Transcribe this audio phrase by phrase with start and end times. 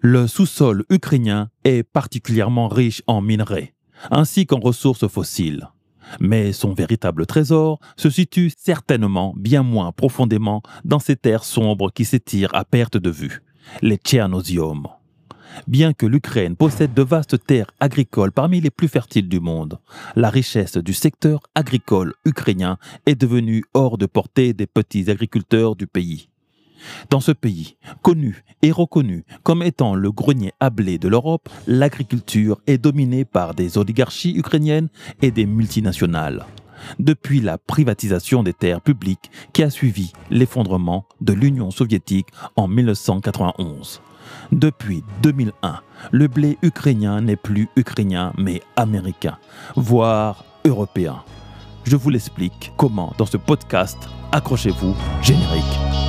[0.00, 3.74] Le sous-sol ukrainien est particulièrement riche en minerais,
[4.12, 5.68] ainsi qu'en ressources fossiles.
[6.20, 12.04] Mais son véritable trésor se situe certainement bien moins profondément dans ces terres sombres qui
[12.04, 13.42] s'étirent à perte de vue,
[13.82, 14.86] les Tchernosium.
[15.66, 19.80] Bien que l'Ukraine possède de vastes terres agricoles parmi les plus fertiles du monde,
[20.14, 25.88] la richesse du secteur agricole ukrainien est devenue hors de portée des petits agriculteurs du
[25.88, 26.28] pays.
[27.10, 32.60] Dans ce pays, connu et reconnu comme étant le grenier à blé de l'Europe, l'agriculture
[32.66, 34.88] est dominée par des oligarchies ukrainiennes
[35.22, 36.46] et des multinationales.
[36.98, 44.00] Depuis la privatisation des terres publiques qui a suivi l'effondrement de l'Union soviétique en 1991.
[44.52, 45.80] Depuis 2001,
[46.12, 49.38] le blé ukrainien n'est plus ukrainien mais américain,
[49.74, 51.22] voire européen.
[51.84, 53.96] Je vous l'explique comment dans ce podcast.
[54.32, 56.07] Accrochez-vous, générique.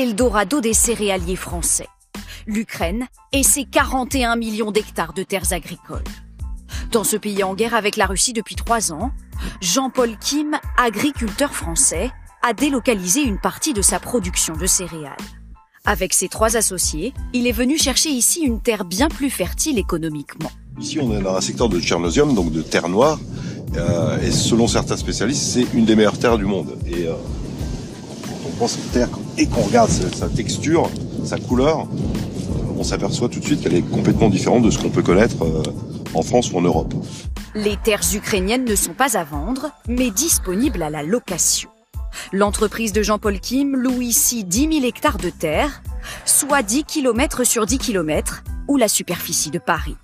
[0.00, 1.88] Le nouvel Eldorado des céréaliers français.
[2.46, 6.04] L'Ukraine et ses 41 millions d'hectares de terres agricoles.
[6.90, 9.12] Dans ce pays en guerre avec la Russie depuis trois ans,
[9.60, 12.10] Jean-Paul Kim, agriculteur français,
[12.42, 15.16] a délocalisé une partie de sa production de céréales.
[15.84, 20.50] Avec ses trois associés, il est venu chercher ici une terre bien plus fertile économiquement.
[20.80, 23.18] Ici, on est dans un secteur de Tchernosium, donc de terre noire.
[23.76, 26.78] Euh, et selon certains spécialistes, c'est une des meilleures terres du monde.
[26.86, 27.14] Et euh,
[29.38, 30.90] et qu'on regarde sa, sa texture,
[31.24, 31.86] sa couleur,
[32.78, 35.62] on s'aperçoit tout de suite qu'elle est complètement différente de ce qu'on peut connaître euh,
[36.12, 36.92] en France ou en Europe.
[37.54, 41.70] Les terres ukrainiennes ne sont pas à vendre, mais disponibles à la location.
[42.32, 45.82] L'entreprise de Jean-Paul Kim loue ici 10 000 hectares de terre,
[46.26, 49.96] soit 10 km sur 10 km, ou la superficie de Paris.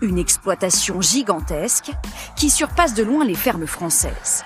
[0.00, 1.92] Une exploitation gigantesque
[2.36, 4.44] qui surpasse de loin les fermes françaises.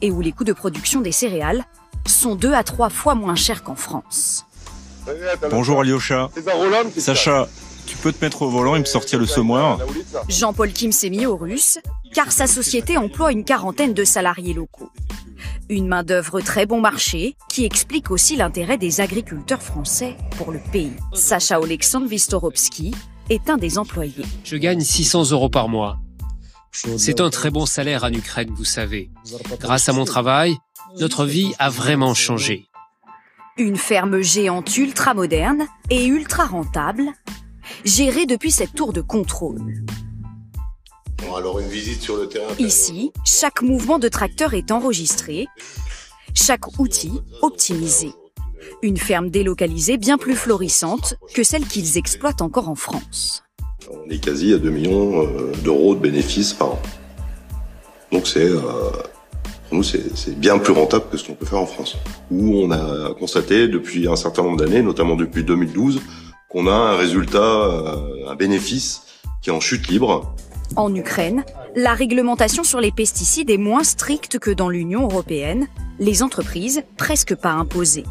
[0.00, 1.64] Et où les coûts de production des céréales
[2.06, 4.44] sont deux à trois fois moins chers qu'en France.
[5.50, 6.30] Bonjour Alyosha.
[6.96, 7.48] Sacha,
[7.86, 9.78] tu peux te mettre au volant et me sortir le semoir
[10.28, 11.78] Jean-Paul Kim s'est mis au russe,
[12.14, 14.90] car sa société emploie une quarantaine de salariés locaux.
[15.68, 20.92] Une main-d'œuvre très bon marché qui explique aussi l'intérêt des agriculteurs français pour le pays.
[21.14, 22.94] Sacha Oleksandr Vistorovski
[23.30, 24.24] est un des employés.
[24.44, 25.98] Je gagne 600 euros par mois.
[26.72, 29.10] C'est un très bon salaire en Ukraine, vous savez.
[29.60, 30.56] Grâce à mon travail,
[30.98, 32.66] notre vie a vraiment changé.
[33.56, 37.04] Une ferme géante ultra moderne et ultra rentable,
[37.84, 39.84] gérée depuis cette tour de contrôle.
[41.18, 42.52] Bon, alors une visite sur le terrain.
[42.58, 45.46] Ici, chaque mouvement de tracteur est enregistré,
[46.34, 48.10] chaque outil optimisé.
[48.82, 53.44] Une ferme délocalisée bien plus florissante que celle qu'ils exploitent encore en France.
[53.90, 56.82] On est quasi à 2 millions euh, d'euros de bénéfices par an.
[58.10, 58.60] Donc c'est euh,
[59.72, 61.96] pour nous c'est bien plus rentable que ce qu'on peut faire en France.
[62.30, 66.02] Où on a constaté depuis un certain nombre d'années, notamment depuis 2012,
[66.50, 69.00] qu'on a un résultat, euh, un bénéfice
[69.40, 70.34] qui est en chute libre.
[70.76, 71.42] En Ukraine,
[71.74, 75.68] la réglementation sur les pesticides est moins stricte que dans l'Union européenne,
[75.98, 78.04] les entreprises presque pas imposées.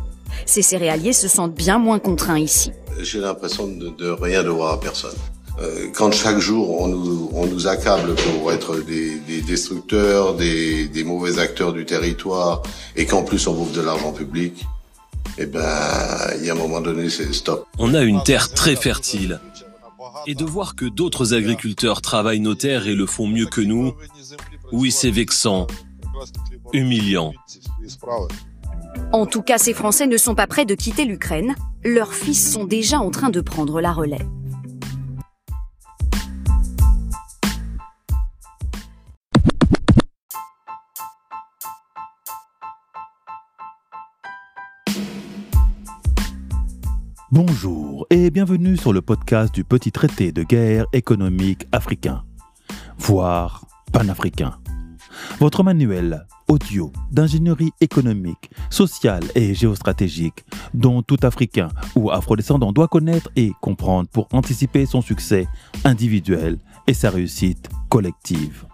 [0.48, 2.72] Ces céréaliers se sentent bien moins contraints ici.
[3.00, 5.16] J'ai l'impression de, de rien devoir à personne.
[5.62, 10.88] Euh, quand chaque jour on nous, on nous accable pour être des, des destructeurs, des,
[10.88, 12.64] des mauvais acteurs du territoire,
[12.96, 14.66] et qu'en plus on bouffe de l'argent public,
[15.38, 15.62] eh ben,
[16.40, 17.68] il y a un moment donné, c'est stop.
[17.78, 19.40] On a une terre très fertile.
[20.28, 23.94] Et de voir que d'autres agriculteurs travaillent nos terres et le font mieux que nous,
[24.72, 25.68] oui, c'est vexant,
[26.74, 27.34] humiliant.
[29.14, 31.56] En tout cas, ces Français ne sont pas prêts de quitter l'Ukraine.
[31.84, 34.28] Leurs fils sont déjà en train de prendre la relève.
[47.34, 52.26] Bonjour et bienvenue sur le podcast du petit traité de guerre économique africain,
[52.98, 54.60] voire panafricain.
[55.40, 60.44] Votre manuel audio d'ingénierie économique, sociale et géostratégique
[60.74, 65.48] dont tout Africain ou afrodescendant doit connaître et comprendre pour anticiper son succès
[65.86, 68.66] individuel et sa réussite collective.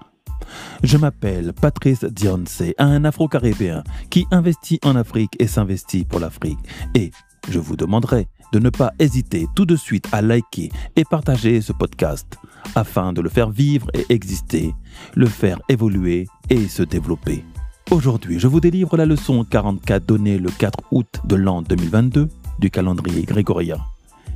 [0.82, 6.58] Je m'appelle Patrice Dionce, un Afro-Caribéen qui investit en Afrique et s'investit pour l'Afrique.
[6.96, 7.12] Et
[7.50, 11.74] je vous demanderai de ne pas hésiter tout de suite à liker et partager ce
[11.74, 12.38] podcast
[12.76, 14.74] afin de le faire vivre et exister,
[15.16, 17.44] le faire évoluer et se développer.
[17.92, 22.28] Aujourd'hui, je vous délivre la leçon 44 donnée le 4 août de l'an 2022
[22.60, 23.78] du calendrier grégorien,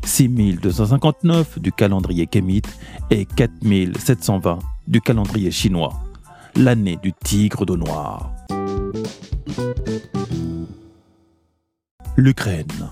[0.05, 2.77] 6259 du calendrier kémite
[3.09, 5.93] et 4720 du calendrier chinois,
[6.55, 8.31] l'année du tigre d'eau noire.
[12.15, 12.89] L'Ukraine.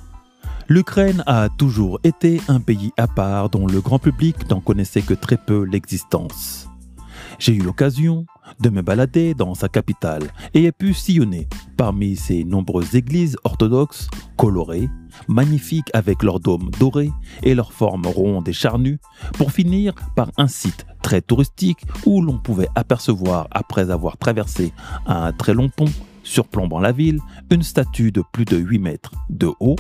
[0.72, 5.16] L'Ukraine a toujours été un pays à part dont le grand public n'en connaissait que
[5.16, 6.70] très peu l'existence.
[7.40, 8.28] J'ai eu l'occasion
[8.60, 14.10] de me balader dans sa capitale et ai pu sillonner parmi ses nombreuses églises orthodoxes
[14.38, 14.92] colorées,
[15.28, 17.12] magnifiques avec leurs dômes dorés
[17.42, 19.00] et leurs formes rondes et charnues,
[19.40, 24.72] pour finir par un site très touristique où l'on pouvait apercevoir, après avoir traversé
[25.08, 25.90] un très long pont
[26.22, 29.78] surplombant la ville, une statue de plus de 8 mètres de haut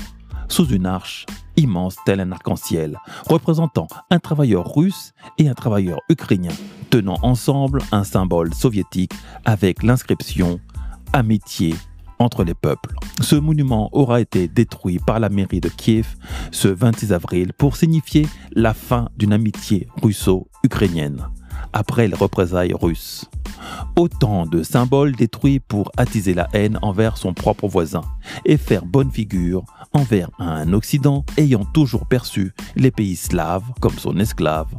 [0.50, 1.26] sous une arche
[1.56, 2.98] immense tel un arc-en-ciel,
[3.28, 6.54] représentant un travailleur russe et un travailleur ukrainien,
[6.90, 9.14] tenant ensemble un symbole soviétique
[9.46, 10.60] avec l'inscription
[11.12, 11.74] Amitié
[12.20, 12.94] entre les peuples.
[13.22, 16.16] Ce monument aura été détruit par la mairie de Kiev
[16.52, 21.30] ce 26 avril pour signifier la fin d'une amitié russo-ukrainienne
[21.74, 23.26] après les représailles russes.
[23.96, 28.02] Autant de symboles détruits pour attiser la haine envers son propre voisin
[28.46, 29.64] et faire bonne figure
[29.94, 34.70] envers un Occident ayant toujours perçu les pays slaves comme son esclave,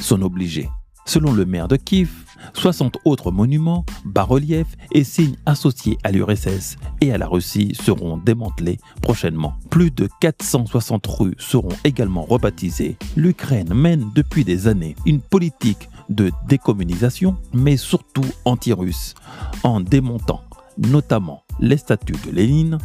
[0.00, 0.68] son obligé.
[1.08, 2.10] Selon le maire de Kiev,
[2.54, 8.78] 60 autres monuments, bas-reliefs et signes associés à l'URSS et à la Russie seront démantelés
[9.02, 9.54] prochainement.
[9.70, 12.96] Plus de 460 rues seront également rebaptisées.
[13.14, 19.14] L'Ukraine mène depuis des années une politique de décommunisation, mais surtout anti-russe,
[19.62, 20.42] en démontant
[20.78, 22.78] notamment les statues de Lénine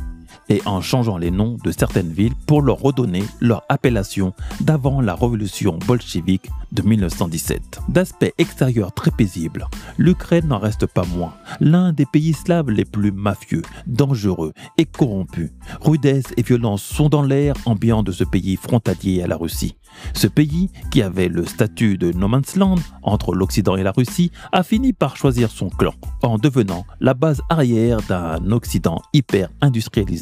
[0.50, 5.16] et en changeant les noms de certaines villes pour leur redonner leur appellation d'avant la
[5.16, 7.80] révolution bolchevique de 1917.
[7.90, 9.68] D'aspect extérieur très paisible,
[9.98, 15.52] l'Ukraine n'en reste pas moins l'un des pays slaves les plus mafieux, dangereux et corrompus.
[15.82, 19.76] Rudesse et violence sont dans l'air ambiant de ce pays frontalier à la Russie.
[20.14, 24.32] Ce pays, qui avait le statut de no man's land entre l'Occident et la Russie,
[24.52, 25.94] a fini par choisir son clan
[26.24, 30.21] en devenant la base arrière d'un Occident hyper industrialisé,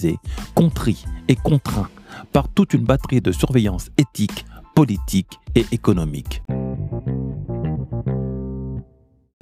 [0.56, 1.90] contrit et contraint
[2.32, 6.42] par toute une batterie de surveillance éthique, politique et économique.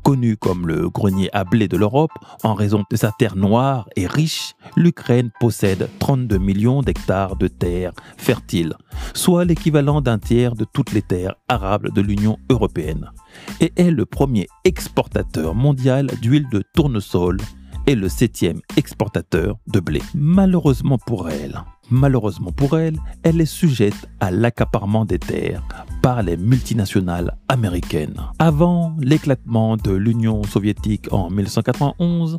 [0.04, 4.08] Connu comme le grenier à blé de l'Europe en raison de sa terre noire et
[4.08, 8.74] riche, l'Ukraine possède 32 millions d'hectares de terres fertiles,
[9.14, 13.12] soit l'équivalent d'un tiers de toutes les terres arables de l'Union européenne,
[13.60, 17.38] et est le premier exportateur mondial d'huile de tournesol
[17.88, 20.02] et le septième exportateur de blé.
[20.14, 25.64] Malheureusement pour elle, Malheureusement pour elle, elle est sujette à l'accaparement des terres
[26.02, 28.22] par les multinationales américaines.
[28.40, 32.38] Avant l'éclatement de l'Union soviétique en 1991,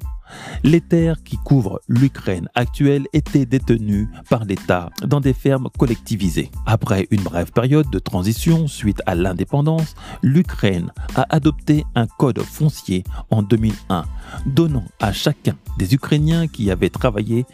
[0.65, 6.51] les terres qui couvrent l'Ukraine actuelle étaient détenues par l'État dans des fermes collectivisées.
[6.67, 13.05] Après une brève période de transition suite à l'indépendance, l'Ukraine a adopté un code foncier
[13.31, 14.05] en 2001,
[14.47, 17.47] donnant à chacun des Ukrainiens qui avaient travaillé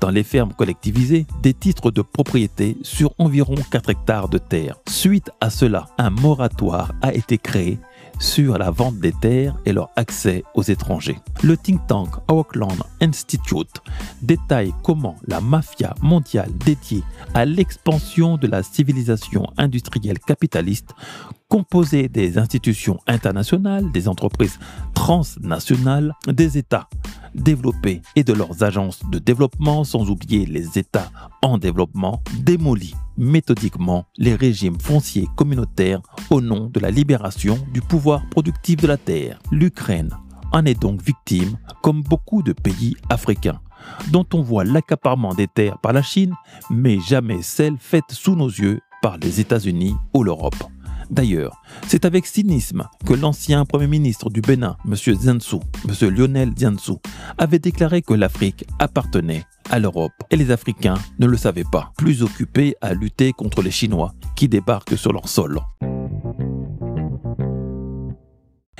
[0.00, 4.76] dans les fermes collectivisées des titres de propriété sur environ 4 hectares de terre.
[4.88, 7.78] Suite à cela, un moratoire a été créé
[8.18, 11.18] sur la vente des terres et leur accès aux étrangers.
[11.42, 13.80] Le think tank Auckland Institute
[14.22, 17.02] détaille comment la mafia mondiale dédiée
[17.34, 20.90] à l'expansion de la civilisation industrielle capitaliste
[21.48, 24.58] composée des institutions internationales, des entreprises
[24.94, 26.88] transnationales, des États
[27.34, 31.10] développés et de leurs agences de développement, sans oublier les États
[31.42, 36.00] en développement, démolit méthodiquement les régimes fonciers communautaires
[36.30, 39.38] au nom de la libération du pouvoir productif de la terre.
[39.50, 40.10] L'Ukraine
[40.52, 43.60] en est donc victime, comme beaucoup de pays africains,
[44.10, 46.34] dont on voit l'accaparement des terres par la Chine,
[46.70, 50.71] mais jamais celle faite sous nos yeux par les États-Unis ou l'Europe.
[51.12, 54.94] D'ailleurs, c'est avec cynisme que l'ancien Premier ministre du Bénin, M.
[54.94, 56.08] Ziansu, M.
[56.08, 56.94] Lionel Ziansu,
[57.36, 62.22] avait déclaré que l'Afrique appartenait à l'Europe et les Africains ne le savaient pas, plus
[62.22, 65.60] occupés à lutter contre les Chinois qui débarquent sur leur sol.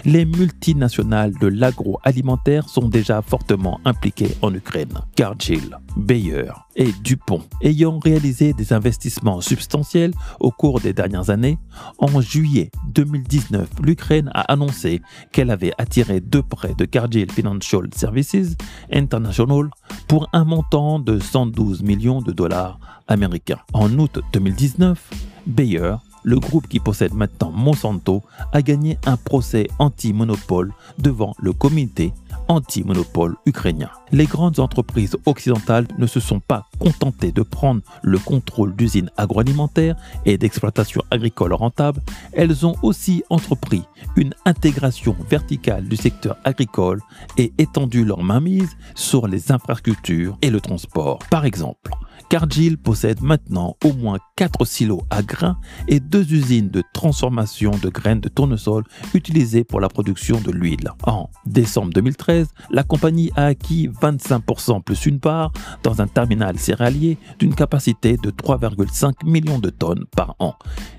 [0.04, 4.92] Les multinationales de l'agroalimentaire sont déjà fortement impliquées en Ukraine.
[5.14, 11.58] Cargill, Bayer et Dupont, ayant réalisé des investissements substantiels au cours des dernières années,
[11.98, 18.56] en juillet 2019, l'Ukraine a annoncé qu'elle avait attiré deux prêts de Cargill Financial Services
[18.92, 19.70] International
[20.08, 23.60] pour un montant de 112 millions de dollars américains.
[23.72, 25.10] En août 2019,
[25.46, 32.12] Bayer le groupe qui possède maintenant Monsanto a gagné un procès anti-monopole devant le comité
[32.48, 33.90] anti-monopole ukrainien.
[34.10, 39.96] Les grandes entreprises occidentales ne se sont pas contentées de prendre le contrôle d'usines agroalimentaires
[40.26, 43.84] et d'exploitations agricoles rentables, elles ont aussi entrepris
[44.16, 47.00] une intégration verticale du secteur agricole
[47.38, 51.18] et étendu leur mainmise sur les infrastructures et le transport.
[51.30, 51.90] Par exemple,
[52.32, 57.90] Cargill possède maintenant au moins 4 silos à grains et deux usines de transformation de
[57.90, 60.88] graines de tournesol utilisées pour la production de l'huile.
[61.02, 62.21] En décembre 2013,
[62.70, 65.52] la compagnie a acquis 25% plus une part
[65.82, 70.54] dans un terminal céréalier d'une capacité de 3,5 millions de tonnes par an,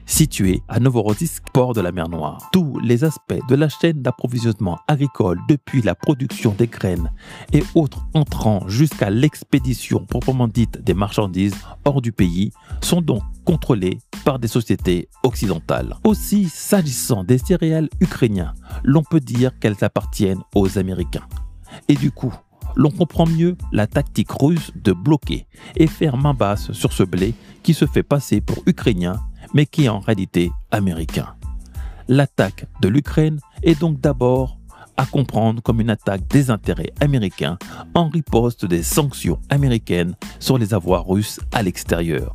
[0.05, 2.49] situé à Novorossiysk, port de la mer Noire.
[2.51, 7.11] Tous les aspects de la chaîne d'approvisionnement agricole, depuis la production des graines
[7.51, 11.55] et autres entrants jusqu'à l'expédition proprement dite des marchandises
[11.85, 15.95] hors du pays, sont donc contrôlés par des sociétés occidentales.
[16.03, 21.27] Aussi, s'agissant des céréales ukrainiens, l'on peut dire qu'elles appartiennent aux Américains.
[21.87, 22.33] Et du coup,
[22.75, 27.33] l'on comprend mieux la tactique russe de bloquer et faire main basse sur ce blé
[27.61, 29.19] qui se fait passer pour ukrainien
[29.53, 31.35] mais qui est en réalité américain.
[32.07, 34.57] L'attaque de l'Ukraine est donc d'abord
[34.97, 37.57] à comprendre comme une attaque des intérêts américains
[37.95, 42.33] en riposte des sanctions américaines sur les avoirs russes à l'extérieur.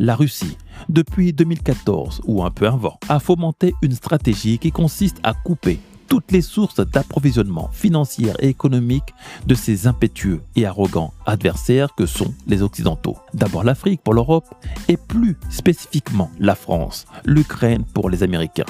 [0.00, 0.56] La Russie,
[0.88, 6.32] depuis 2014 ou un peu avant, a fomenté une stratégie qui consiste à couper toutes
[6.32, 9.14] les sources d'approvisionnement financier et économique
[9.46, 13.16] de ces impétueux et arrogants adversaires que sont les Occidentaux.
[13.34, 14.54] D'abord l'Afrique pour l'Europe
[14.88, 18.64] et plus spécifiquement la France, l'Ukraine pour les Américains.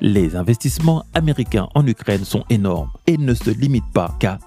[0.00, 4.38] Les investissements américains en Ukraine sont énormes et ne se limitent pas qu'à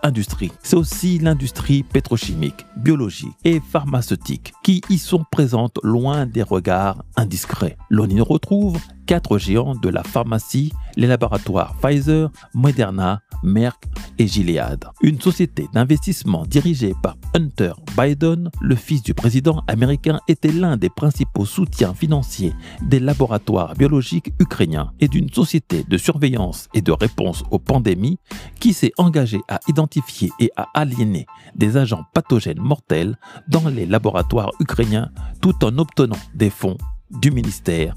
[0.00, 0.52] l'agro-industrie.
[0.62, 7.76] C'est aussi l'industrie pétrochimique, biologique et pharmaceutique qui y sont présentes loin des regards indiscrets.
[7.88, 13.88] L'on y retrouve quatre géants de la pharmacie, les laboratoires Pfizer, Moderna, Merck
[14.18, 14.84] et Gilead.
[15.02, 20.90] Une société d'investissement dirigée par Hunter Biden, le fils du président américain, était l'un des
[20.90, 22.52] principaux soutiens financiers
[22.82, 28.18] des laboratoires biologiques ukrainiens et d'une société de surveillance et de réponse aux pandémies
[28.60, 29.89] qui s'est engagée à identifier
[30.38, 33.18] et à aliéner des agents pathogènes mortels
[33.48, 36.78] dans les laboratoires ukrainiens tout en obtenant des fonds
[37.10, 37.94] du ministère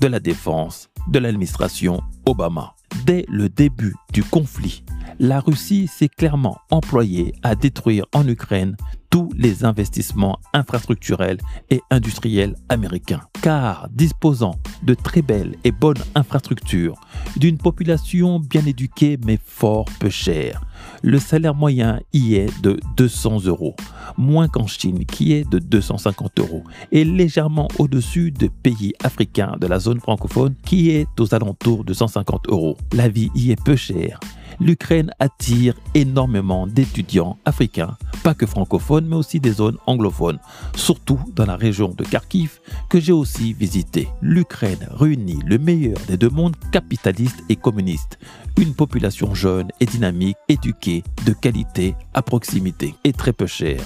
[0.00, 2.74] de la Défense de l'administration Obama.
[3.04, 4.84] Dès le début du conflit,
[5.18, 8.76] la Russie s'est clairement employée à détruire en Ukraine
[9.16, 11.38] tous les investissements infrastructurels
[11.70, 13.22] et industriels américains.
[13.40, 17.00] Car disposant de très belles et bonnes infrastructures,
[17.38, 20.60] d'une population bien éduquée mais fort peu chère,
[21.02, 23.74] le salaire moyen y est de 200 euros,
[24.18, 29.66] moins qu'en Chine qui est de 250 euros, et légèrement au-dessus des pays africains de
[29.66, 32.76] la zone francophone qui est aux alentours de 150 euros.
[32.92, 34.20] La vie y est peu chère
[34.60, 40.38] l'Ukraine attire énormément d'étudiants africains, pas que francophones, mais aussi des zones anglophones,
[40.74, 44.08] surtout dans la région de Kharkiv que j'ai aussi visité.
[44.20, 48.18] L'Ukraine réunit le meilleur des deux mondes capitalistes et communistes,
[48.58, 53.82] une population jeune et dynamique, éduquée, de qualité, à proximité et très peu chère.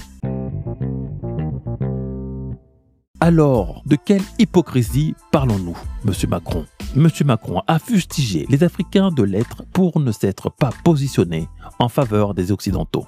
[3.23, 6.65] Alors, de quelle hypocrisie parlons-nous, Monsieur Macron?
[6.95, 7.07] M.
[7.23, 11.47] Macron a fustigé les Africains de l'être pour ne s'être pas positionnés
[11.77, 13.05] en faveur des Occidentaux.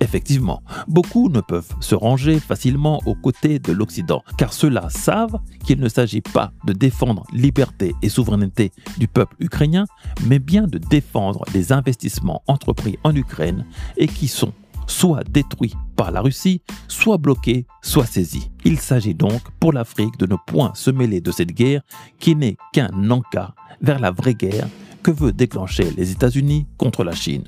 [0.00, 5.78] Effectivement, beaucoup ne peuvent se ranger facilement aux côtés de l'Occident, car ceux-là savent qu'il
[5.78, 9.84] ne s'agit pas de défendre liberté et souveraineté du peuple ukrainien,
[10.26, 13.64] mais bien de défendre les investissements entrepris en Ukraine
[13.96, 14.52] et qui sont
[14.88, 18.50] soit détruits par la Russie, soit bloqués, soit saisis.
[18.64, 21.82] Il s'agit donc pour l'Afrique de ne point se mêler de cette guerre
[22.18, 24.68] qui n'est qu'un encas vers la vraie guerre
[25.02, 27.44] que veut déclencher les États-Unis contre la Chine.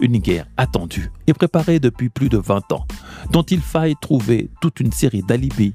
[0.00, 2.86] Une guerre attendue et préparée depuis plus de 20 ans,
[3.30, 5.74] dont il faille trouver toute une série d'alibis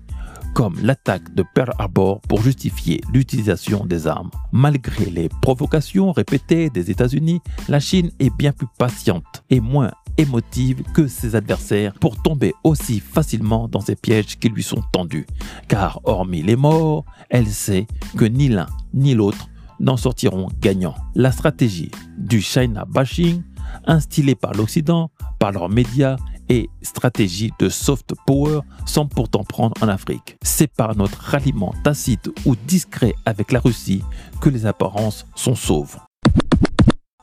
[0.53, 4.29] comme l'attaque de Pearl Harbor pour justifier l'utilisation des armes.
[4.51, 10.83] Malgré les provocations répétées des États-Unis, la Chine est bien plus patiente et moins émotive
[10.93, 15.25] que ses adversaires pour tomber aussi facilement dans ces pièges qui lui sont tendus.
[15.67, 20.95] Car hormis les morts, elle sait que ni l'un ni l'autre n'en sortiront gagnants.
[21.15, 23.43] La stratégie du China bashing,
[23.85, 26.15] instillée par l'Occident, par leurs médias
[26.49, 30.37] et stratégie de soft power semble pourtant prendre en Afrique.
[30.41, 34.03] C'est par notre ralliement tacite ou discret avec la Russie
[34.41, 35.97] que les apparences sont sauves.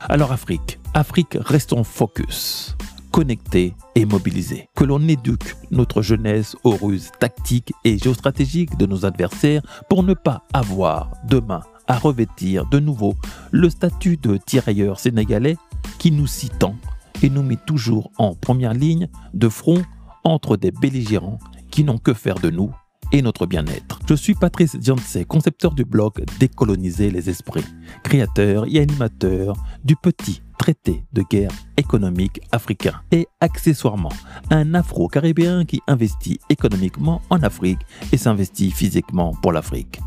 [0.09, 2.75] Alors Afrique, Afrique, restons focus,
[3.11, 4.67] connectés et mobilisés.
[4.75, 10.13] Que l'on éduque notre jeunesse aux ruses tactiques et géostratégiques de nos adversaires pour ne
[10.13, 13.15] pas avoir demain à revêtir de nouveau
[13.51, 15.57] le statut de tirailleur sénégalais
[15.99, 16.75] qui nous citant
[17.21, 19.83] et nous met toujours en première ligne de front
[20.23, 21.39] entre des belligérants
[21.69, 22.71] qui n'ont que faire de nous
[23.11, 23.99] et notre bien-être.
[24.07, 27.65] Je suis Patrice Dianse, concepteur du blog Décoloniser les esprits,
[28.03, 34.11] créateur et animateur du petit traité de guerre économique africain et accessoirement
[34.51, 37.79] un afro-caribéen qui investit économiquement en Afrique
[38.11, 39.99] et s'investit physiquement pour l'Afrique.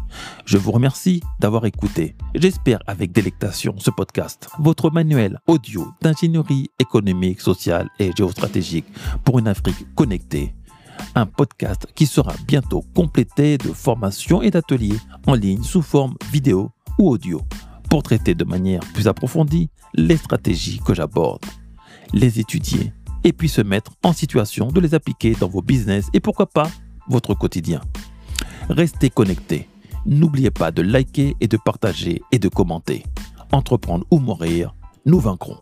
[0.45, 2.15] Je vous remercie d'avoir écouté.
[2.37, 8.87] J'espère avec délectation ce podcast, votre manuel audio d'ingénierie économique, sociale et géostratégique
[9.25, 10.54] pour une Afrique connectée
[11.15, 16.71] un podcast qui sera bientôt complété de formations et d'ateliers en ligne sous forme vidéo
[16.99, 17.41] ou audio
[17.89, 21.45] pour traiter de manière plus approfondie les stratégies que j'aborde,
[22.13, 22.93] les étudier
[23.23, 26.69] et puis se mettre en situation de les appliquer dans vos business et pourquoi pas
[27.09, 27.81] votre quotidien.
[28.69, 29.69] Restez connectés.
[30.07, 33.05] N'oubliez pas de liker et de partager et de commenter.
[33.53, 34.75] Entreprendre ou mourir,
[35.07, 35.59] nous vaincrons.